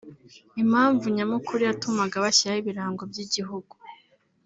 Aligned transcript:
Impamvu 0.63 1.05
nyamukuru 1.17 1.61
yatumaga 1.69 2.15
bashyiraho 2.25 2.59
ibirango 2.61 3.01
by’igihugu 3.11 3.73